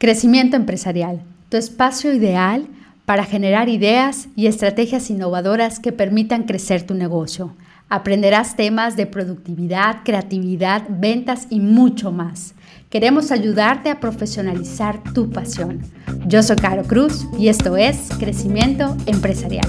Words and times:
Crecimiento 0.00 0.54
empresarial, 0.54 1.24
tu 1.48 1.56
espacio 1.56 2.14
ideal 2.14 2.68
para 3.04 3.24
generar 3.24 3.68
ideas 3.68 4.28
y 4.36 4.46
estrategias 4.46 5.10
innovadoras 5.10 5.80
que 5.80 5.90
permitan 5.90 6.44
crecer 6.44 6.84
tu 6.84 6.94
negocio. 6.94 7.56
Aprenderás 7.88 8.54
temas 8.54 8.94
de 8.94 9.06
productividad, 9.06 10.04
creatividad, 10.04 10.84
ventas 10.88 11.48
y 11.50 11.58
mucho 11.58 12.12
más. 12.12 12.54
Queremos 12.90 13.32
ayudarte 13.32 13.90
a 13.90 13.98
profesionalizar 13.98 15.02
tu 15.14 15.30
pasión. 15.30 15.80
Yo 16.28 16.44
soy 16.44 16.54
Caro 16.54 16.84
Cruz 16.84 17.26
y 17.36 17.48
esto 17.48 17.76
es 17.76 18.08
Crecimiento 18.20 18.96
Empresarial. 19.06 19.68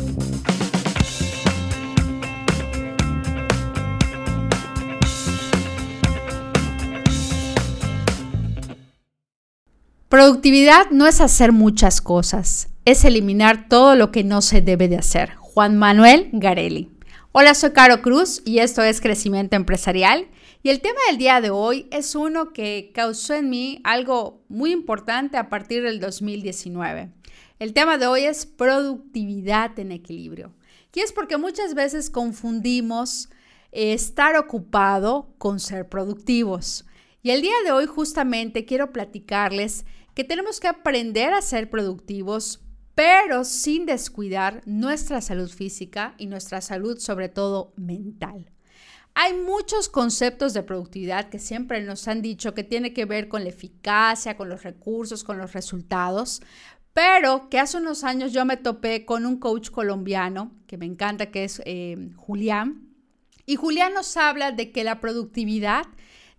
Productividad 10.19 10.89
no 10.91 11.07
es 11.07 11.21
hacer 11.21 11.53
muchas 11.53 12.01
cosas, 12.01 12.67
es 12.83 13.05
eliminar 13.05 13.69
todo 13.69 13.95
lo 13.95 14.11
que 14.11 14.25
no 14.25 14.41
se 14.41 14.59
debe 14.59 14.89
de 14.89 14.97
hacer. 14.97 15.35
Juan 15.35 15.77
Manuel 15.77 16.27
Garelli. 16.33 16.91
Hola, 17.31 17.53
soy 17.53 17.71
Caro 17.71 18.01
Cruz 18.01 18.41
y 18.43 18.59
esto 18.59 18.83
es 18.83 18.99
Crecimiento 18.99 19.55
Empresarial. 19.55 20.27
Y 20.61 20.71
el 20.71 20.81
tema 20.81 20.99
del 21.07 21.19
día 21.19 21.39
de 21.39 21.51
hoy 21.51 21.87
es 21.91 22.15
uno 22.15 22.51
que 22.51 22.91
causó 22.93 23.33
en 23.33 23.49
mí 23.49 23.79
algo 23.85 24.43
muy 24.49 24.73
importante 24.73 25.37
a 25.37 25.47
partir 25.47 25.83
del 25.83 26.01
2019. 26.01 27.13
El 27.59 27.71
tema 27.71 27.97
de 27.97 28.07
hoy 28.07 28.23
es 28.23 28.45
productividad 28.45 29.79
en 29.79 29.93
equilibrio. 29.93 30.51
Y 30.93 30.99
es 30.99 31.13
porque 31.13 31.37
muchas 31.37 31.75
veces 31.75 32.09
confundimos 32.09 33.29
estar 33.71 34.35
ocupado 34.35 35.29
con 35.37 35.61
ser 35.61 35.87
productivos. 35.87 36.83
Y 37.21 37.31
el 37.31 37.41
día 37.41 37.55
de 37.65 37.71
hoy 37.71 37.85
justamente 37.85 38.65
quiero 38.65 38.93
platicarles 38.93 39.85
que 40.13 40.23
tenemos 40.23 40.59
que 40.59 40.67
aprender 40.67 41.33
a 41.33 41.41
ser 41.41 41.69
productivos, 41.69 42.61
pero 42.95 43.43
sin 43.43 43.85
descuidar 43.85 44.61
nuestra 44.65 45.19
salud 45.19 45.49
física 45.49 46.15
y 46.17 46.27
nuestra 46.27 46.61
salud 46.61 46.97
sobre 46.97 47.27
todo 47.27 47.73
mental. 47.75 48.51
Hay 49.15 49.33
muchos 49.33 49.89
conceptos 49.89 50.53
de 50.53 50.63
productividad 50.63 51.29
que 51.29 51.39
siempre 51.39 51.81
nos 51.81 52.07
han 52.07 52.21
dicho 52.21 52.53
que 52.53 52.63
tiene 52.63 52.93
que 52.93 53.03
ver 53.03 53.27
con 53.27 53.43
la 53.43 53.49
eficacia, 53.49 54.37
con 54.37 54.47
los 54.47 54.63
recursos, 54.63 55.25
con 55.25 55.37
los 55.37 55.51
resultados, 55.51 56.41
pero 56.93 57.49
que 57.49 57.59
hace 57.59 57.77
unos 57.77 58.05
años 58.05 58.31
yo 58.31 58.45
me 58.45 58.55
topé 58.55 59.05
con 59.05 59.25
un 59.25 59.37
coach 59.37 59.71
colombiano 59.71 60.51
que 60.67 60.77
me 60.77 60.85
encanta, 60.85 61.31
que 61.31 61.43
es 61.43 61.61
eh, 61.65 62.11
Julián, 62.15 62.89
y 63.45 63.55
Julián 63.55 63.93
nos 63.93 64.15
habla 64.15 64.51
de 64.51 64.71
que 64.71 64.83
la 64.83 65.01
productividad 65.01 65.83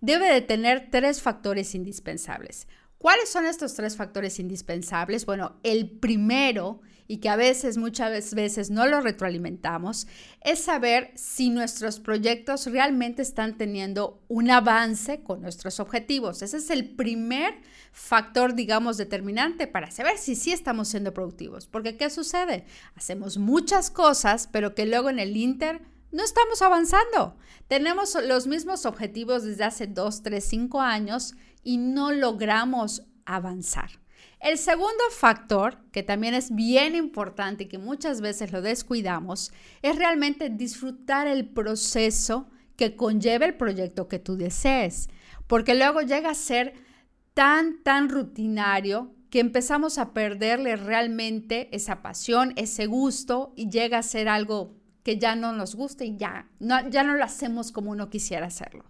debe 0.01 0.33
de 0.33 0.41
tener 0.41 0.89
tres 0.91 1.21
factores 1.21 1.75
indispensables. 1.75 2.67
¿Cuáles 2.97 3.29
son 3.29 3.45
estos 3.45 3.73
tres 3.73 3.95
factores 3.95 4.39
indispensables? 4.39 5.25
Bueno, 5.25 5.55
el 5.63 5.89
primero, 5.89 6.81
y 7.07 7.17
que 7.17 7.29
a 7.29 7.35
veces, 7.35 7.77
muchas 7.77 8.35
veces 8.35 8.69
no 8.69 8.85
lo 8.85 9.01
retroalimentamos, 9.01 10.07
es 10.41 10.63
saber 10.63 11.11
si 11.15 11.49
nuestros 11.49 11.99
proyectos 11.99 12.67
realmente 12.67 13.23
están 13.23 13.57
teniendo 13.57 14.23
un 14.27 14.51
avance 14.51 15.23
con 15.23 15.41
nuestros 15.41 15.79
objetivos. 15.79 16.43
Ese 16.43 16.57
es 16.57 16.69
el 16.69 16.95
primer 16.95 17.55
factor, 17.91 18.53
digamos, 18.53 18.97
determinante 18.97 19.65
para 19.65 19.89
saber 19.89 20.19
si 20.19 20.35
sí 20.35 20.51
estamos 20.51 20.87
siendo 20.87 21.11
productivos. 21.11 21.65
Porque 21.65 21.97
¿qué 21.97 22.11
sucede? 22.11 22.65
Hacemos 22.93 23.39
muchas 23.39 23.89
cosas, 23.89 24.47
pero 24.51 24.75
que 24.75 24.85
luego 24.85 25.09
en 25.09 25.17
el 25.17 25.35
Inter 25.35 25.81
no 26.11 26.23
estamos 26.23 26.61
avanzando. 26.61 27.35
Tenemos 27.67 28.17
los 28.23 28.47
mismos 28.47 28.85
objetivos 28.85 29.43
desde 29.43 29.63
hace 29.63 29.87
dos, 29.87 30.23
tres, 30.23 30.45
cinco 30.45 30.81
años 30.81 31.35
y 31.63 31.77
no 31.77 32.11
logramos 32.11 33.03
avanzar. 33.25 34.01
El 34.39 34.57
segundo 34.57 35.03
factor, 35.11 35.77
que 35.91 36.01
también 36.01 36.33
es 36.33 36.53
bien 36.53 36.95
importante 36.95 37.65
y 37.65 37.67
que 37.67 37.77
muchas 37.77 38.21
veces 38.21 38.51
lo 38.51 38.61
descuidamos, 38.61 39.51
es 39.83 39.95
realmente 39.95 40.49
disfrutar 40.49 41.27
el 41.27 41.47
proceso 41.47 42.49
que 42.75 42.95
conlleva 42.95 43.45
el 43.45 43.55
proyecto 43.55 44.07
que 44.07 44.17
tú 44.17 44.37
desees, 44.37 45.09
porque 45.45 45.75
luego 45.75 46.01
llega 46.01 46.31
a 46.31 46.35
ser 46.35 46.73
tan, 47.35 47.83
tan 47.83 48.09
rutinario 48.09 49.13
que 49.29 49.39
empezamos 49.39 49.99
a 49.99 50.13
perderle 50.13 50.75
realmente 50.75 51.69
esa 51.71 52.01
pasión, 52.01 52.53
ese 52.55 52.87
gusto 52.87 53.53
y 53.55 53.69
llega 53.69 53.99
a 53.99 54.03
ser 54.03 54.27
algo 54.27 54.80
que 55.03 55.17
ya 55.17 55.35
no 55.35 55.53
nos 55.53 55.75
gusta 55.75 56.03
y 56.05 56.17
ya 56.17 56.47
no, 56.59 56.89
ya 56.89 57.03
no 57.03 57.15
lo 57.15 57.23
hacemos 57.23 57.71
como 57.71 57.91
uno 57.91 58.09
quisiera 58.09 58.47
hacerlo. 58.47 58.85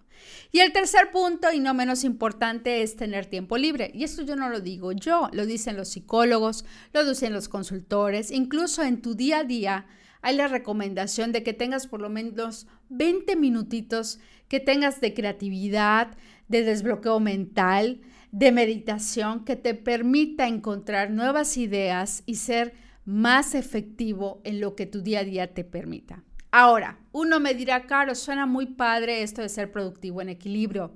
Y 0.51 0.59
el 0.59 0.71
tercer 0.71 1.11
punto, 1.11 1.51
y 1.51 1.59
no 1.59 1.73
menos 1.73 2.03
importante, 2.03 2.83
es 2.83 2.95
tener 2.95 3.25
tiempo 3.25 3.57
libre. 3.57 3.91
Y 3.93 4.03
esto 4.03 4.21
yo 4.21 4.35
no 4.35 4.49
lo 4.49 4.59
digo 4.59 4.91
yo, 4.91 5.29
lo 5.33 5.45
dicen 5.45 5.77
los 5.77 5.89
psicólogos, 5.89 6.65
lo 6.93 7.03
dicen 7.05 7.33
los 7.33 7.49
consultores, 7.49 8.31
incluso 8.31 8.83
en 8.83 9.01
tu 9.01 9.15
día 9.15 9.39
a 9.39 9.43
día 9.43 9.85
hay 10.21 10.35
la 10.35 10.47
recomendación 10.47 11.31
de 11.31 11.43
que 11.43 11.53
tengas 11.53 11.87
por 11.87 11.99
lo 11.99 12.09
menos 12.09 12.67
20 12.89 13.35
minutitos 13.35 14.19
que 14.47 14.59
tengas 14.59 15.01
de 15.01 15.13
creatividad, 15.13 16.15
de 16.47 16.63
desbloqueo 16.63 17.19
mental, 17.19 18.01
de 18.31 18.51
meditación, 18.51 19.43
que 19.43 19.55
te 19.55 19.73
permita 19.73 20.47
encontrar 20.47 21.09
nuevas 21.09 21.57
ideas 21.57 22.23
y 22.25 22.35
ser 22.35 22.73
más 23.05 23.55
efectivo 23.55 24.41
en 24.43 24.61
lo 24.61 24.75
que 24.75 24.85
tu 24.85 25.01
día 25.01 25.19
a 25.19 25.23
día 25.23 25.53
te 25.53 25.63
permita. 25.63 26.23
Ahora, 26.51 26.99
uno 27.11 27.39
me 27.39 27.53
dirá, 27.53 27.87
Caro, 27.87 28.13
suena 28.13 28.45
muy 28.45 28.65
padre 28.65 29.23
esto 29.23 29.41
de 29.41 29.49
ser 29.49 29.71
productivo 29.71 30.21
en 30.21 30.29
equilibrio, 30.29 30.93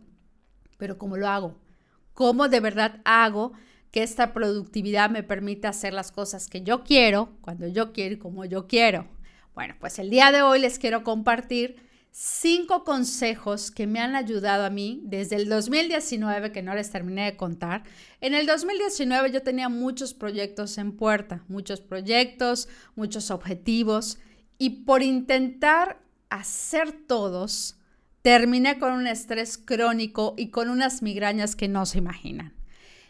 pero 0.77 0.97
¿cómo 0.97 1.17
lo 1.17 1.27
hago? 1.27 1.59
¿Cómo 2.13 2.47
de 2.47 2.59
verdad 2.59 3.01
hago 3.05 3.53
que 3.91 4.03
esta 4.03 4.33
productividad 4.33 5.09
me 5.09 5.23
permita 5.23 5.69
hacer 5.69 5.93
las 5.93 6.11
cosas 6.11 6.49
que 6.49 6.61
yo 6.61 6.83
quiero, 6.83 7.37
cuando 7.41 7.67
yo 7.67 7.93
quiero 7.93 8.15
y 8.15 8.19
como 8.19 8.43
yo 8.43 8.67
quiero? 8.67 9.07
Bueno, 9.53 9.75
pues 9.79 9.99
el 9.99 10.09
día 10.09 10.33
de 10.33 10.41
hoy 10.41 10.59
les 10.59 10.79
quiero 10.79 11.03
compartir 11.03 11.77
cinco 12.17 12.85
consejos 12.85 13.71
que 13.71 13.87
me 13.87 13.99
han 13.99 14.15
ayudado 14.15 14.63
a 14.63 14.69
mí 14.69 15.01
desde 15.03 15.35
el 15.35 15.49
2019, 15.49 16.53
que 16.53 16.61
no 16.61 16.73
les 16.73 16.89
terminé 16.89 17.25
de 17.25 17.35
contar. 17.35 17.83
En 18.21 18.33
el 18.33 18.45
2019 18.45 19.33
yo 19.33 19.43
tenía 19.43 19.67
muchos 19.67 20.13
proyectos 20.13 20.77
en 20.77 20.95
puerta, 20.95 21.43
muchos 21.49 21.81
proyectos, 21.81 22.69
muchos 22.95 23.31
objetivos. 23.31 24.17
Y 24.57 24.85
por 24.85 25.03
intentar 25.03 25.99
hacer 26.29 26.93
todos, 27.05 27.75
terminé 28.21 28.79
con 28.79 28.93
un 28.93 29.07
estrés 29.07 29.57
crónico 29.57 30.35
y 30.37 30.51
con 30.51 30.69
unas 30.69 31.01
migrañas 31.01 31.57
que 31.57 31.67
no 31.67 31.85
se 31.85 31.97
imaginan. 31.97 32.53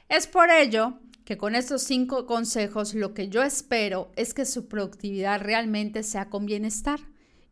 Es 0.10 0.26
por 0.26 0.50
ello 0.50 0.98
que 1.26 1.38
con 1.38 1.54
estos 1.54 1.84
cinco 1.84 2.26
consejos 2.26 2.96
lo 2.96 3.14
que 3.14 3.30
yo 3.30 3.44
espero 3.44 4.12
es 4.16 4.34
que 4.34 4.46
su 4.46 4.68
productividad 4.68 5.42
realmente 5.42 6.02
sea 6.02 6.32
con 6.32 6.48
bienestar 6.48 7.02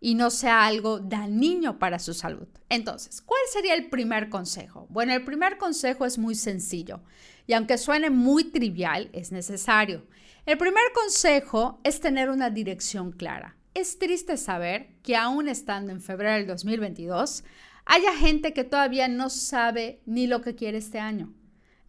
y 0.03 0.16
no 0.16 0.31
sea 0.31 0.66
algo 0.66 1.00
dañino 1.00 1.80
para 1.80 1.97
su 1.97 2.14
salud. 2.14 2.50
Entonces, 2.68 3.22
¿cuál 3.22 3.40
sería 3.53 3.74
el 3.74 3.90
primer 3.90 4.28
consejo? 4.28 4.86
Bueno, 4.90 5.14
el 5.14 5.24
primer 5.24 5.58
consejo 5.58 6.06
es 6.06 6.18
muy 6.18 6.36
sencillo 6.36 7.00
y 7.47 7.53
aunque 7.53 7.78
suene 7.78 8.09
muy 8.09 8.44
trivial, 8.44 9.09
es 9.13 9.31
necesario. 9.31 10.06
El 10.46 10.58
primer 10.58 10.84
consejo 10.94 11.80
es 11.86 12.02
tener 12.02 12.30
una 12.30 12.50
dirección 12.50 13.13
clara. 13.13 13.56
Es 13.74 13.97
triste 13.97 14.36
saber 14.36 14.90
que 15.03 15.16
aún 15.16 15.47
estando 15.47 15.94
en 15.94 16.02
febrero 16.02 16.34
del 16.34 16.47
2022, 16.47 17.46
haya 17.86 18.13
gente 18.13 18.52
que 18.52 18.66
todavía 18.66 19.08
no 19.08 19.30
sabe 19.30 20.02
ni 20.06 20.28
lo 20.28 20.42
que 20.42 20.53
quiere 20.53 20.80
este 20.80 21.00
año. 21.00 21.34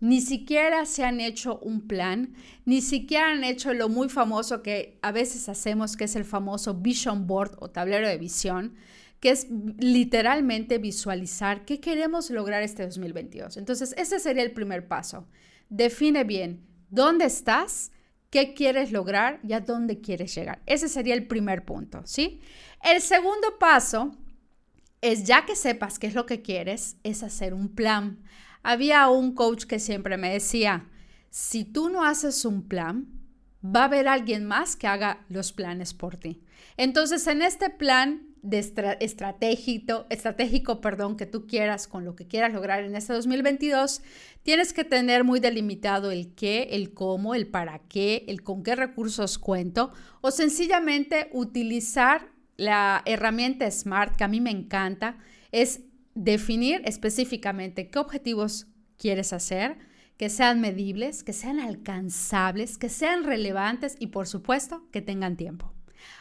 Ni 0.04 0.20
siquiera 0.20 0.84
se 0.84 1.02
han 1.02 1.18
hecho 1.18 1.58
un 1.60 1.88
plan, 1.88 2.34
ni 2.66 2.82
siquiera 2.82 3.30
han 3.30 3.42
hecho 3.42 3.72
lo 3.72 3.88
muy 3.88 4.10
famoso 4.10 4.62
que 4.62 4.98
a 5.00 5.12
veces 5.12 5.48
hacemos, 5.48 5.96
que 5.96 6.04
es 6.04 6.14
el 6.14 6.26
famoso 6.26 6.74
vision 6.74 7.26
board 7.26 7.56
o 7.58 7.70
tablero 7.70 8.06
de 8.06 8.18
visión, 8.18 8.74
que 9.18 9.30
es 9.30 9.46
literalmente 9.78 10.76
visualizar 10.76 11.64
qué 11.64 11.80
queremos 11.80 12.28
lograr 12.28 12.62
este 12.62 12.82
2022. 12.82 13.56
Entonces, 13.56 13.94
ese 13.96 14.20
sería 14.20 14.42
el 14.42 14.52
primer 14.52 14.86
paso. 14.88 15.26
Define 15.70 16.24
bien 16.24 16.66
dónde 16.90 17.24
estás 17.24 17.90
qué 18.28 18.52
quieres 18.52 18.92
lograr 18.92 19.40
y 19.42 19.54
a 19.54 19.60
dónde 19.60 20.02
quieres 20.02 20.34
llegar. 20.34 20.60
Ese 20.66 20.90
sería 20.90 21.14
el 21.14 21.26
primer 21.26 21.64
punto, 21.64 22.02
¿sí? 22.04 22.42
El 22.82 23.00
segundo 23.00 23.58
paso 23.58 24.14
es, 25.00 25.24
ya 25.24 25.46
que 25.46 25.56
sepas 25.56 25.98
qué 25.98 26.08
es 26.08 26.14
lo 26.14 26.26
que 26.26 26.42
quieres, 26.42 26.98
es 27.04 27.22
hacer 27.22 27.54
un 27.54 27.74
plan. 27.74 28.22
Había 28.64 29.08
un 29.08 29.34
coach 29.34 29.64
que 29.64 29.78
siempre 29.78 30.16
me 30.16 30.32
decía, 30.32 30.88
si 31.30 31.64
tú 31.64 31.88
no 31.90 32.04
haces 32.04 32.44
un 32.44 32.66
plan, 32.66 33.06
va 33.64 33.82
a 33.82 33.84
haber 33.84 34.08
alguien 34.08 34.44
más 34.44 34.74
que 34.74 34.86
haga 34.86 35.24
los 35.28 35.52
planes 35.52 35.94
por 35.94 36.16
ti. 36.16 36.42
Entonces, 36.76 37.26
en 37.26 37.42
este 37.42 37.70
plan 37.70 38.34
de 38.42 38.58
estratégico, 39.00 40.06
estratégico 40.10 40.80
perdón, 40.82 41.16
que 41.16 41.24
tú 41.24 41.46
quieras 41.46 41.88
con 41.88 42.04
lo 42.04 42.14
que 42.14 42.26
quieras 42.26 42.52
lograr 42.52 42.84
en 42.84 42.94
este 42.94 43.14
2022, 43.14 44.02
tienes 44.42 44.74
que 44.74 44.84
tener 44.84 45.24
muy 45.24 45.40
delimitado 45.40 46.10
el 46.10 46.34
qué, 46.34 46.68
el 46.72 46.92
cómo, 46.92 47.34
el 47.34 47.46
para 47.46 47.78
qué, 47.78 48.24
el 48.28 48.42
con 48.42 48.62
qué 48.62 48.76
recursos 48.76 49.38
cuento 49.38 49.92
o 50.20 50.30
sencillamente 50.30 51.30
utilizar 51.32 52.28
la 52.56 53.02
herramienta 53.06 53.70
SMART 53.70 54.16
que 54.16 54.24
a 54.24 54.28
mí 54.28 54.40
me 54.42 54.50
encanta, 54.50 55.16
es 55.50 55.80
definir 56.14 56.82
específicamente 56.84 57.90
qué 57.90 57.98
objetivos 57.98 58.66
quieres 58.96 59.32
hacer, 59.32 59.78
que 60.16 60.30
sean 60.30 60.60
medibles, 60.60 61.24
que 61.24 61.32
sean 61.32 61.58
alcanzables, 61.58 62.78
que 62.78 62.88
sean 62.88 63.24
relevantes 63.24 63.96
y 63.98 64.08
por 64.08 64.26
supuesto 64.26 64.88
que 64.92 65.02
tengan 65.02 65.36
tiempo. 65.36 65.72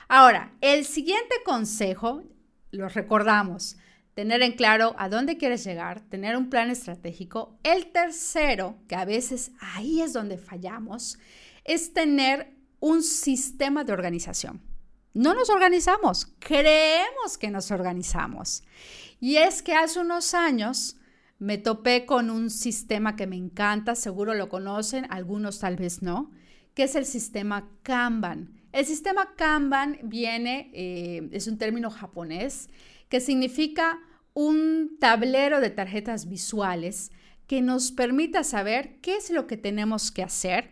Ahora, 0.08 0.54
el 0.62 0.86
siguiente 0.86 1.36
consejo, 1.46 2.24
lo 2.72 2.90
recordamos, 2.90 3.78
tener 4.14 4.42
en 4.42 4.54
claro 4.54 4.96
a 4.98 5.10
dónde 5.10 5.38
quieres 5.38 5.64
llegar, 5.64 6.02
tener 6.02 6.38
un 6.38 6.50
plan 6.50 6.70
estratégico. 6.70 7.58
El 7.64 7.92
tercero, 7.92 8.78
que 8.88 8.96
a 8.96 9.06
veces 9.06 9.52
ahí 9.60 10.02
es 10.02 10.14
donde 10.14 10.38
fallamos, 10.38 11.18
es 11.64 11.94
tener 11.94 12.54
un 12.80 13.04
sistema 13.04 13.84
de 13.84 13.94
organización. 13.94 14.62
No 15.14 15.36
nos 15.36 15.50
organizamos, 15.50 16.26
creemos 16.40 17.38
que 17.38 17.52
nos 17.52 17.70
organizamos. 17.70 18.64
Y 19.20 19.38
es 19.38 19.62
que 19.62 19.74
hace 19.74 20.00
unos 20.00 20.34
años 20.34 20.98
me 21.38 21.58
topé 21.58 22.06
con 22.06 22.30
un 22.30 22.50
sistema 22.50 23.16
que 23.16 23.28
me 23.28 23.36
encanta, 23.36 23.96
seguro 23.96 24.34
lo 24.34 24.50
conocen, 24.50 25.06
algunos 25.10 25.60
tal 25.60 25.76
vez 25.76 26.02
no, 26.02 26.32
que 26.74 26.84
es 26.84 26.96
el 26.96 27.06
sistema 27.06 27.70
Kanban. 27.84 28.62
El 28.72 28.86
sistema 28.86 29.36
Kanban 29.36 30.00
viene, 30.04 30.72
eh, 30.74 31.30
es 31.32 31.48
un 31.48 31.60
término 31.60 31.92
japonés, 31.92 32.70
que 33.08 33.20
significa 33.20 34.00
un 34.34 34.98
tablero 35.00 35.60
de 35.60 35.70
tarjetas 35.70 36.28
visuales 36.28 37.12
que 37.46 37.62
nos 37.62 37.92
permita 37.92 38.44
saber 38.44 39.00
qué 39.02 39.18
es 39.18 39.30
lo 39.30 39.46
que 39.46 39.58
tenemos 39.58 40.12
que 40.12 40.24
hacer, 40.24 40.72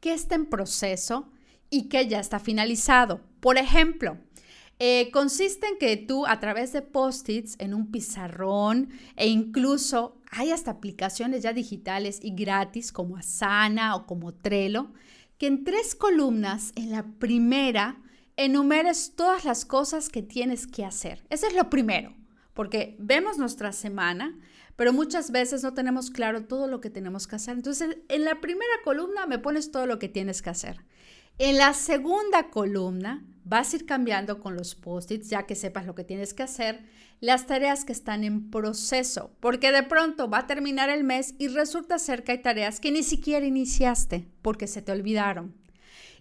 qué 0.00 0.12
está 0.12 0.34
en 0.34 0.46
proceso 0.46 1.30
y 1.74 1.88
qué 1.88 2.06
ya 2.06 2.20
está 2.20 2.38
finalizado. 2.38 3.20
Por 3.40 3.58
ejemplo, 3.58 4.16
eh, 4.78 5.10
consiste 5.12 5.66
en 5.66 5.78
que 5.78 5.96
tú 5.96 6.24
a 6.24 6.38
través 6.38 6.72
de 6.72 6.82
post-its 6.82 7.56
en 7.58 7.74
un 7.74 7.90
pizarrón 7.90 8.90
e 9.16 9.26
incluso 9.26 10.20
hay 10.30 10.52
hasta 10.52 10.72
aplicaciones 10.72 11.42
ya 11.42 11.52
digitales 11.52 12.20
y 12.22 12.32
gratis 12.34 12.92
como 12.92 13.16
Asana 13.16 13.96
o 13.96 14.06
como 14.06 14.34
Trello, 14.34 14.92
que 15.36 15.48
en 15.48 15.64
tres 15.64 15.96
columnas, 15.96 16.72
en 16.76 16.92
la 16.92 17.04
primera, 17.18 18.00
enumeres 18.36 19.14
todas 19.16 19.44
las 19.44 19.64
cosas 19.64 20.08
que 20.08 20.22
tienes 20.22 20.68
que 20.68 20.84
hacer. 20.84 21.24
Eso 21.28 21.48
es 21.48 21.54
lo 21.54 21.70
primero, 21.70 22.14
porque 22.52 22.96
vemos 23.00 23.36
nuestra 23.36 23.72
semana, 23.72 24.38
pero 24.76 24.92
muchas 24.92 25.32
veces 25.32 25.64
no 25.64 25.74
tenemos 25.74 26.10
claro 26.10 26.44
todo 26.44 26.68
lo 26.68 26.80
que 26.80 26.90
tenemos 26.90 27.26
que 27.26 27.36
hacer. 27.36 27.56
Entonces, 27.56 27.96
en 28.08 28.24
la 28.24 28.40
primera 28.40 28.74
columna 28.84 29.26
me 29.26 29.40
pones 29.40 29.72
todo 29.72 29.86
lo 29.86 29.98
que 29.98 30.08
tienes 30.08 30.40
que 30.40 30.50
hacer. 30.50 30.84
En 31.38 31.58
la 31.58 31.74
segunda 31.74 32.48
columna 32.50 33.24
vas 33.44 33.72
a 33.72 33.76
ir 33.76 33.86
cambiando 33.86 34.38
con 34.38 34.54
los 34.54 34.76
post-its, 34.76 35.30
ya 35.30 35.46
que 35.46 35.56
sepas 35.56 35.84
lo 35.84 35.96
que 35.96 36.04
tienes 36.04 36.32
que 36.32 36.44
hacer, 36.44 36.84
las 37.20 37.48
tareas 37.48 37.84
que 37.84 37.92
están 37.92 38.22
en 38.22 38.52
proceso, 38.52 39.32
porque 39.40 39.72
de 39.72 39.82
pronto 39.82 40.30
va 40.30 40.38
a 40.38 40.46
terminar 40.46 40.90
el 40.90 41.02
mes 41.02 41.34
y 41.38 41.48
resulta 41.48 41.98
ser 41.98 42.22
que 42.22 42.32
hay 42.32 42.42
tareas 42.42 42.78
que 42.78 42.92
ni 42.92 43.02
siquiera 43.02 43.44
iniciaste 43.44 44.28
porque 44.42 44.68
se 44.68 44.80
te 44.80 44.92
olvidaron. 44.92 45.56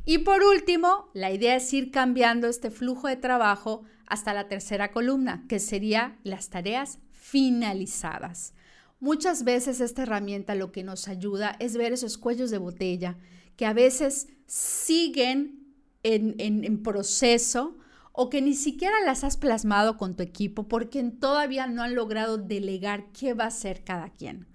Y 0.03 0.19
por 0.19 0.43
último, 0.43 1.09
la 1.13 1.31
idea 1.31 1.55
es 1.57 1.71
ir 1.73 1.91
cambiando 1.91 2.47
este 2.47 2.71
flujo 2.71 3.07
de 3.07 3.15
trabajo 3.15 3.83
hasta 4.07 4.33
la 4.33 4.47
tercera 4.47 4.91
columna, 4.91 5.45
que 5.47 5.59
sería 5.59 6.17
las 6.23 6.49
tareas 6.49 6.97
finalizadas. 7.11 8.55
Muchas 8.99 9.43
veces 9.43 9.79
esta 9.79 10.03
herramienta 10.03 10.55
lo 10.55 10.71
que 10.71 10.83
nos 10.83 11.07
ayuda 11.07 11.55
es 11.59 11.77
ver 11.77 11.93
esos 11.93 12.17
cuellos 12.17 12.49
de 12.49 12.57
botella 12.57 13.17
que 13.55 13.65
a 13.65 13.73
veces 13.73 14.27
siguen 14.45 15.63
en, 16.03 16.83
proceso 16.83 17.77
o 18.11 18.29
que 18.29 18.41
ni 18.41 18.53
siquiera 18.53 18.95
las 19.05 19.23
has 19.23 19.37
plasmado 19.37 19.97
con 19.97 20.15
tu 20.15 20.23
equipo 20.23 20.67
porque 20.67 21.03
todavía 21.03 21.67
no 21.67 21.81
han 21.81 21.95
logrado 21.95 22.37
delegar 22.37 23.05
qué 23.11 23.33
va 23.33 23.45
a 23.45 23.47
hacer 23.47 23.83
cada 23.83 24.09
quien. 24.09 24.47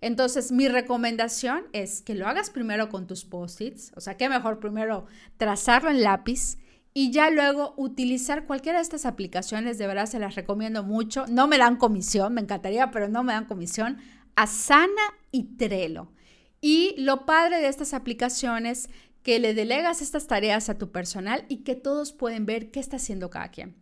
Entonces, 0.00 0.50
mi 0.50 0.68
recomendación 0.68 1.64
es 1.72 2.02
que 2.02 2.14
lo 2.14 2.26
hagas 2.26 2.50
primero 2.50 2.88
con 2.88 3.06
tus 3.06 3.24
post-its, 3.24 3.92
o 3.94 4.00
sea, 4.00 4.16
que 4.16 4.28
mejor 4.28 4.58
primero 4.58 5.06
trazarlo 5.36 5.90
en 5.90 6.02
lápiz 6.02 6.58
y 6.94 7.10
ya 7.10 7.30
luego 7.30 7.74
utilizar 7.76 8.46
cualquiera 8.46 8.78
de 8.78 8.82
estas 8.82 9.06
aplicaciones, 9.06 9.78
de 9.78 9.86
verdad 9.86 10.06
se 10.06 10.18
las 10.18 10.34
recomiendo 10.34 10.82
mucho. 10.82 11.24
No 11.28 11.46
me 11.46 11.56
dan 11.56 11.76
comisión, 11.76 12.34
me 12.34 12.40
encantaría, 12.40 12.90
pero 12.90 13.08
no 13.08 13.22
me 13.22 13.32
dan 13.32 13.46
comisión. 13.46 13.98
Asana 14.34 15.02
y 15.30 15.56
Trello. 15.56 16.08
Y 16.60 16.94
lo 16.98 17.24
padre 17.24 17.58
de 17.58 17.68
estas 17.68 17.94
aplicaciones 17.94 18.90
que 19.22 19.38
le 19.38 19.54
delegas 19.54 20.02
estas 20.02 20.26
tareas 20.26 20.68
a 20.68 20.78
tu 20.78 20.90
personal 20.90 21.44
y 21.48 21.58
que 21.58 21.74
todos 21.74 22.12
pueden 22.12 22.46
ver 22.46 22.70
qué 22.70 22.80
está 22.80 22.96
haciendo 22.96 23.30
cada 23.30 23.50
quien. 23.50 23.76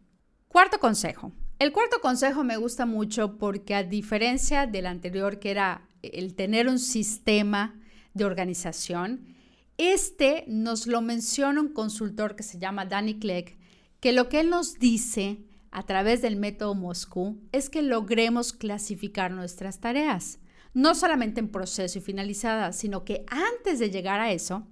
Cuarto 0.48 0.78
consejo. 0.78 1.32
El 1.58 1.72
cuarto 1.72 2.00
consejo 2.00 2.44
me 2.44 2.56
gusta 2.56 2.86
mucho 2.86 3.38
porque 3.38 3.74
a 3.74 3.82
diferencia 3.82 4.66
del 4.66 4.86
anterior 4.86 5.38
que 5.38 5.50
era 5.50 5.88
el 6.02 6.34
tener 6.34 6.68
un 6.68 6.78
sistema 6.78 7.78
de 8.14 8.24
organización, 8.24 9.34
este 9.78 10.44
nos 10.46 10.86
lo 10.86 11.00
menciona 11.02 11.60
un 11.60 11.72
consultor 11.72 12.36
que 12.36 12.42
se 12.42 12.58
llama 12.58 12.86
Danny 12.86 13.18
Clegg, 13.18 13.58
que 14.00 14.12
lo 14.12 14.28
que 14.28 14.40
él 14.40 14.50
nos 14.50 14.78
dice 14.78 15.44
a 15.70 15.84
través 15.84 16.22
del 16.22 16.36
método 16.36 16.74
Moscú 16.74 17.38
es 17.52 17.70
que 17.70 17.82
logremos 17.82 18.52
clasificar 18.52 19.30
nuestras 19.30 19.80
tareas 19.80 20.40
no 20.72 20.94
solamente 20.94 21.40
en 21.40 21.48
proceso 21.48 21.98
y 21.98 22.02
finalizada, 22.02 22.72
sino 22.72 23.04
que 23.04 23.24
antes 23.28 23.78
de 23.78 23.90
llegar 23.90 24.20
a 24.20 24.32
eso, 24.32 24.66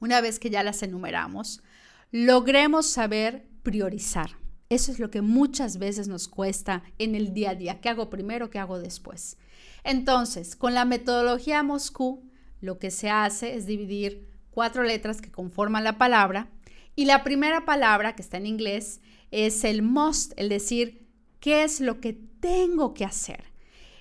una 0.00 0.20
vez 0.20 0.38
que 0.38 0.50
ya 0.50 0.62
las 0.62 0.82
enumeramos, 0.82 1.62
logremos 2.10 2.86
saber 2.86 3.46
priorizar. 3.62 4.30
Eso 4.68 4.92
es 4.92 4.98
lo 4.98 5.10
que 5.10 5.20
muchas 5.20 5.78
veces 5.78 6.08
nos 6.08 6.28
cuesta 6.28 6.82
en 6.98 7.14
el 7.14 7.34
día 7.34 7.50
a 7.50 7.54
día. 7.54 7.80
¿Qué 7.80 7.88
hago 7.88 8.10
primero? 8.10 8.50
¿Qué 8.50 8.58
hago 8.58 8.78
después? 8.78 9.36
Entonces, 9.84 10.56
con 10.56 10.74
la 10.74 10.84
metodología 10.84 11.62
Moscú, 11.62 12.28
lo 12.60 12.78
que 12.78 12.90
se 12.90 13.10
hace 13.10 13.56
es 13.56 13.66
dividir 13.66 14.28
cuatro 14.50 14.82
letras 14.82 15.20
que 15.20 15.30
conforman 15.30 15.84
la 15.84 15.98
palabra 15.98 16.50
y 16.94 17.04
la 17.06 17.24
primera 17.24 17.64
palabra, 17.64 18.14
que 18.14 18.22
está 18.22 18.36
en 18.36 18.46
inglés, 18.46 19.00
es 19.30 19.64
el 19.64 19.82
must, 19.82 20.32
el 20.36 20.48
decir, 20.48 21.08
¿qué 21.40 21.62
es 21.62 21.80
lo 21.80 22.00
que 22.00 22.12
tengo 22.12 22.94
que 22.94 23.04
hacer? 23.04 23.44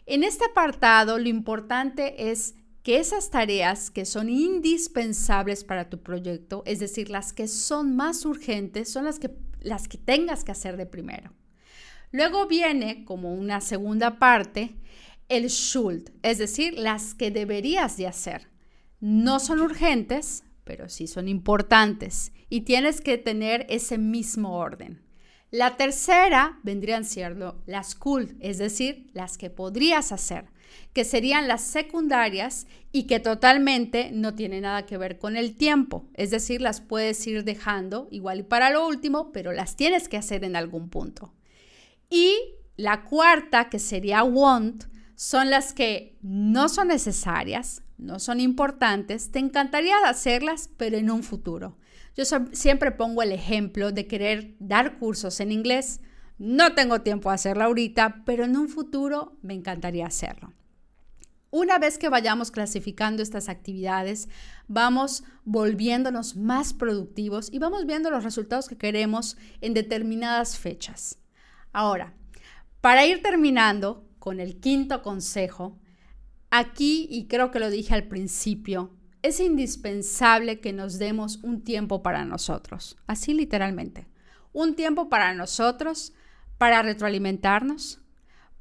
En 0.06 0.24
este 0.24 0.46
apartado, 0.46 1.18
lo 1.18 1.30
importante 1.30 2.32
es 2.32 2.56
que 2.84 3.00
esas 3.00 3.30
tareas 3.30 3.92
que 3.92 4.06
son 4.06 4.30
indispensables 4.30 5.64
para 5.64 5.90
tu 5.90 6.02
proyecto, 6.02 6.64
es 6.66 6.80
decir, 6.80 7.10
las 7.10 7.34
que 7.34 7.48
son 7.48 7.96
más 7.96 8.26
urgentes, 8.26 8.92
son 8.92 9.06
las 9.06 9.20
que, 9.20 9.32
las 9.60 9.88
que 9.88 9.98
tengas 9.98 10.44
que 10.44 10.52
hacer 10.52 10.78
de 10.78 10.86
primero. 10.86 11.34
Luego 12.12 12.48
viene 12.48 13.06
como 13.06 13.34
una 13.34 13.62
segunda 13.62 14.18
parte 14.18 14.76
el 15.28 15.48
should, 15.48 16.10
es 16.24 16.40
decir, 16.40 16.78
las 16.78 17.14
que 17.14 17.30
deberías 17.30 17.98
de 17.98 18.08
hacer. 18.08 18.48
No 19.00 19.40
son 19.40 19.62
urgentes, 19.62 20.44
pero 20.64 20.90
sí 20.90 21.08
son 21.08 21.28
importantes 21.28 22.32
y 22.50 22.62
tienes 22.62 23.00
que 23.00 23.18
tener 23.18 23.66
ese 23.70 23.98
mismo 23.98 24.58
orden. 24.58 25.02
La 25.52 25.78
tercera 25.78 26.60
vendrían 26.64 27.06
siendo 27.06 27.62
las 27.66 27.96
cool, 27.96 28.36
es 28.40 28.58
decir, 28.58 29.10
las 29.14 29.38
que 29.38 29.50
podrías 29.50 30.12
hacer, 30.12 30.46
que 30.94 31.06
serían 31.06 31.48
las 31.48 31.62
secundarias 31.62 32.68
y 32.92 33.04
que 33.04 33.20
totalmente 33.20 34.12
no 34.12 34.36
tienen 34.36 34.64
nada 34.64 34.86
que 34.86 34.98
ver 34.98 35.20
con 35.20 35.38
el 35.38 35.56
tiempo, 35.56 36.08
es 36.16 36.32
decir, 36.32 36.62
las 36.62 36.82
puedes 36.82 37.26
ir 37.28 37.44
dejando 37.44 38.08
igual 38.12 38.40
y 38.40 38.44
para 38.44 38.70
lo 38.70 38.88
último, 38.88 39.32
pero 39.32 39.52
las 39.52 39.76
tienes 39.76 40.10
que 40.10 40.18
hacer 40.18 40.44
en 40.44 40.56
algún 40.56 40.90
punto. 40.90 41.34
Y 42.10 42.36
la 42.78 43.04
cuarta, 43.04 43.70
que 43.70 43.80
sería 43.80 44.24
want, 44.24 44.86
son 45.16 45.50
las 45.50 45.74
que 45.74 46.18
no 46.22 46.70
son 46.70 46.88
necesarias, 46.88 47.84
no 47.98 48.20
son 48.20 48.40
importantes, 48.40 49.32
te 49.32 49.40
encantaría 49.40 49.98
hacerlas, 50.06 50.70
pero 50.78 50.98
en 50.98 51.12
un 51.12 51.24
futuro. 51.24 51.78
Yo 52.16 52.24
siempre 52.52 52.92
pongo 52.92 53.22
el 53.22 53.32
ejemplo 53.32 53.92
de 53.92 54.08
querer 54.08 54.56
dar 54.60 54.98
cursos 54.98 55.40
en 55.40 55.52
inglés. 55.52 56.02
No 56.38 56.74
tengo 56.74 57.02
tiempo 57.02 57.30
de 57.30 57.36
hacerlo 57.36 57.66
ahorita, 57.66 58.24
pero 58.26 58.46
en 58.46 58.58
un 58.58 58.70
futuro 58.70 59.38
me 59.42 59.54
encantaría 59.54 60.06
hacerlo. 60.06 60.54
Una 61.52 61.80
vez 61.80 61.98
que 61.98 62.10
vayamos 62.10 62.52
clasificando 62.52 63.24
estas 63.24 63.50
actividades, 63.50 64.30
vamos 64.68 65.24
volviéndonos 65.46 66.36
más 66.36 66.74
productivos 66.74 67.52
y 67.52 67.58
vamos 67.58 67.88
viendo 67.88 68.12
los 68.12 68.24
resultados 68.24 68.68
que 68.68 68.78
queremos 68.78 69.36
en 69.62 69.74
determinadas 69.74 70.60
fechas. 70.60 71.18
Ahora, 71.72 72.14
para 72.82 73.06
ir 73.08 73.24
terminando 73.24 74.08
con 74.20 74.40
el 74.40 74.60
quinto 74.60 75.02
consejo, 75.02 75.80
aquí, 76.52 77.08
y 77.10 77.26
creo 77.26 77.50
que 77.50 77.60
lo 77.60 77.72
dije 77.72 77.96
al 77.96 78.08
principio, 78.08 78.96
es 79.24 79.40
indispensable 79.40 80.60
que 80.60 80.72
nos 80.72 81.00
demos 81.00 81.38
un 81.44 81.64
tiempo 81.64 82.04
para 82.04 82.26
nosotros, 82.26 82.96
así 83.08 83.34
literalmente. 83.34 84.08
Un 84.54 84.76
tiempo 84.76 85.10
para 85.10 85.34
nosotros, 85.34 86.14
para 86.58 86.84
retroalimentarnos, 86.84 88.02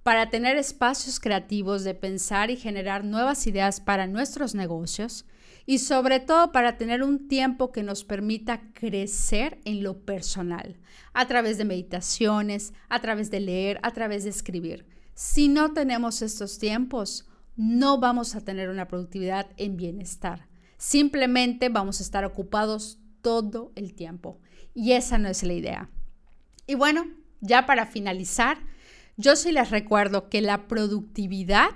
para 0.08 0.30
tener 0.30 0.56
espacios 0.56 1.20
creativos 1.20 1.84
de 1.84 1.92
pensar 1.92 2.50
y 2.50 2.56
generar 2.56 3.04
nuevas 3.04 3.46
ideas 3.46 3.78
para 3.78 4.06
nuestros 4.06 4.54
negocios 4.54 5.26
y 5.66 5.80
sobre 5.80 6.18
todo 6.18 6.50
para 6.50 6.78
tener 6.78 7.02
un 7.02 7.28
tiempo 7.28 7.72
que 7.72 7.82
nos 7.82 8.04
permita 8.04 8.72
crecer 8.72 9.60
en 9.66 9.82
lo 9.82 10.06
personal, 10.06 10.78
a 11.12 11.26
través 11.26 11.58
de 11.58 11.66
meditaciones, 11.66 12.72
a 12.88 13.02
través 13.02 13.30
de 13.30 13.40
leer, 13.40 13.80
a 13.82 13.92
través 13.92 14.24
de 14.24 14.30
escribir. 14.30 14.86
Si 15.12 15.48
no 15.48 15.74
tenemos 15.74 16.22
estos 16.22 16.58
tiempos, 16.58 17.28
no 17.54 18.00
vamos 18.00 18.34
a 18.34 18.40
tener 18.40 18.70
una 18.70 18.88
productividad 18.88 19.48
en 19.58 19.76
bienestar. 19.76 20.48
Simplemente 20.78 21.68
vamos 21.68 22.00
a 22.00 22.02
estar 22.02 22.24
ocupados 22.24 22.98
todo 23.20 23.72
el 23.74 23.92
tiempo. 23.92 24.40
Y 24.72 24.92
esa 24.92 25.18
no 25.18 25.28
es 25.28 25.42
la 25.42 25.52
idea. 25.52 25.90
Y 26.66 26.76
bueno, 26.76 27.04
ya 27.42 27.66
para 27.66 27.84
finalizar, 27.84 28.56
yo 29.18 29.34
sí 29.34 29.50
les 29.50 29.70
recuerdo 29.70 30.28
que 30.30 30.40
la 30.40 30.68
productividad 30.68 31.75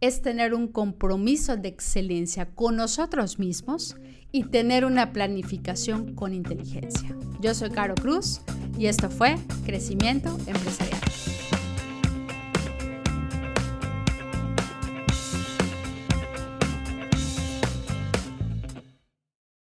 es 0.00 0.20
tener 0.20 0.52
un 0.52 0.66
compromiso 0.66 1.56
de 1.56 1.68
excelencia 1.68 2.46
con 2.46 2.74
nosotros 2.74 3.38
mismos 3.38 3.96
y 4.32 4.44
tener 4.44 4.84
una 4.84 5.12
planificación 5.12 6.16
con 6.16 6.34
inteligencia. 6.34 7.16
Yo 7.40 7.54
soy 7.54 7.70
Caro 7.70 7.94
Cruz 7.94 8.40
y 8.76 8.86
esto 8.86 9.10
fue 9.10 9.36
Crecimiento 9.64 10.36
Empresarial. 10.46 11.21